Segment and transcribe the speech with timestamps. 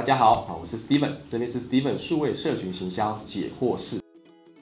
[0.00, 4.00] 大家好，好，我是 Steven，这边是 Steven 数位社群行销解惑室。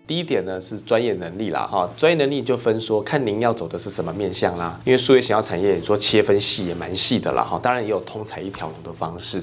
[0.04, 9.40] 第一点呢是专业能力啦，哈，专业能力就分说看您要走的是什么面向啦，因为数位行销产业说切分细也蛮细的啦，哈，当然也有通才一条龙的方式。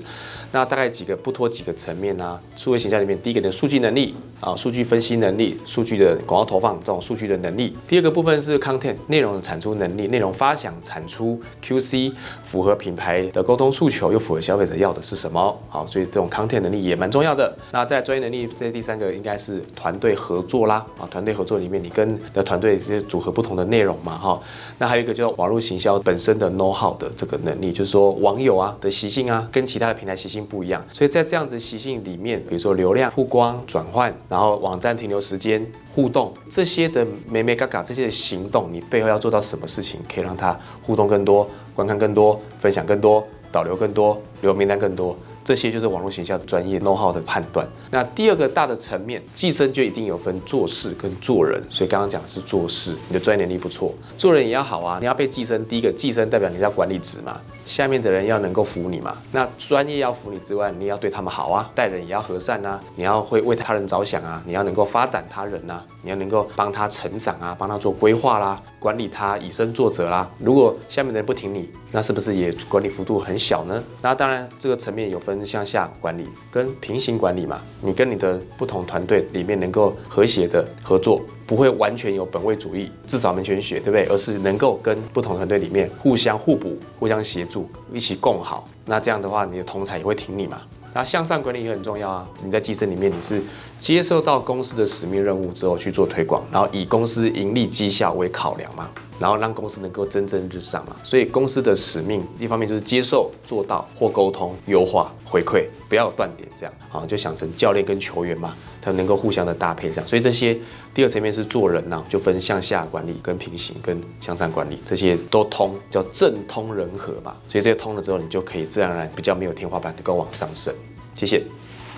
[0.51, 2.37] 那大概几个不脱几个层面呢？
[2.57, 7.75] 数位形象里面，第一个的数据能力啊，数据分析能力，数据的广告投放这种数据的能力。
[7.87, 12.13] 第二个部分是 content 内容的产出能力，内容发想产出 QC
[12.45, 15.57] 符合品牌的沟通诉求，又符合消费者要的是什么？
[15.67, 17.53] 好，所以这种 content 能力也蛮重要的。
[17.71, 24.41] 那在专业能力，这第三个应该是团队合作啦啊，团队合作里面你跟的团队这些组合不同的内容嘛哈。
[24.77, 30.45] 那还有一个叫网络行销本身的 know how 的这个能力，就是说网友啊的习性啊，跟其他的平台习性。
[30.45, 45.15] 不一样，所以在这样子习性里面，比如说流量曝光、转换，然后网站停留时间、互动这些的美美嘎嘎这些的行动，你背后要做到什么事情，可以让他互动更多、观看更多、分享更多、导流更多、留名单更多。
[45.45, 47.65] 这些就是网络营销专业 know how 的判断。
[47.91, 51.61] 那第二个大的层面，寄生就一定有分做事跟做人。
[51.69, 54.97] 所以刚刚讲的是做事，你的专业能力不错，做人也要好啊。
[54.99, 59.15] 你要被寄生，第一个寄生代表你要管理职嘛，下面的人要能够服你嘛。
[59.31, 70.27] 那专业要服你之外，你要对他们好啊，待人也要和善啊，你要会为他人着想啊，你要能够发展他人呐，你要能够帮他成长啊，帮他做规划啦，管理他以身作则啦。
[70.39, 73.81] 如果下面的人不听你，那是不是也管理幅度很小呢？
[74.01, 75.45] 那当然这个层面有分。
[75.45, 84.05] 向下管理跟平行管理嘛，你跟你的不同团队里面能够和谐的合作，不会完全有本位主义，至少没全学，对不对？
[84.07, 88.67] 而是能够跟不同团队里面互相互补、互相协助，一起共好。
[88.85, 90.59] 那这样的话，你的同才也会挺你嘛。
[90.95, 92.25] 那向上管理也很重要啊！
[92.41, 93.43] 你在基层里面，你是
[93.77, 100.95] 接受到公司的使命任务之后去做推广，然后以公司盈利绩效为考量嘛，然后让公司能够蒸蒸日上嘛。
[101.03, 110.07] 所以公司的使命一方面就是接受、做到或沟通、优化、回馈，不要断点，这样啊就想成教练跟球员嘛，他能够互相的搭配这样。
[110.07, 110.55] 所以这些
[110.93, 117.35] 第二层面是做人呐，就分向下管理、跟平行、跟向上管理，这些都通，叫正通人和嘛。
[117.49, 120.71] 所以这些通了之后，你就可以自然而然比较没有天花板，能够往上升。
[121.15, 121.41] 谢谢。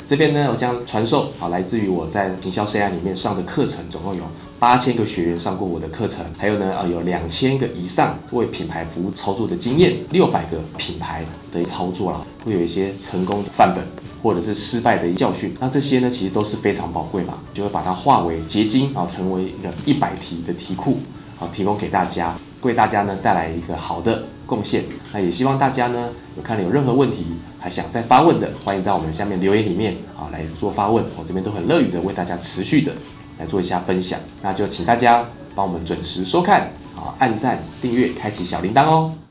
[0.08, 4.24] 这边呢，我将传授啊，来自于我在营销生涯里面上的课程，总共有
[4.58, 13.84] 八千个学员上过我的课程，还有呢，啊，有两千个以上为品牌服务操作的经验，六百个品牌的操作啦，会有一些成功的范本
[14.22, 15.56] 或者是失败的教训。
[15.60, 21.00] 那这些呢，其实都是非常宝贵嘛，就会把它化为结晶啊，成为一个一百题的题库
[21.40, 24.84] 啊，提供给大家，为大家呢带来一个好的贡献。
[25.14, 27.26] 那也希望大家呢，有看了有任何问题。
[27.60, 32.94] 还想再发问的，欢迎在我们下面留言里面啊来做发问，我这边都很乐于的为大家持续的
[33.40, 34.18] 来做一下分享。
[34.42, 39.27] 那就请大家帮我们准时收看啊，按赞、订阅、开启小铃铛哦。